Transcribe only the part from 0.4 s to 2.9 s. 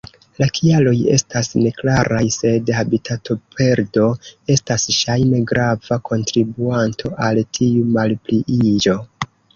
La kialoj estas neklaraj, sed